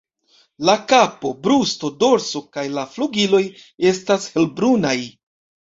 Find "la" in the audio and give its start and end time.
0.69-0.73, 2.79-2.87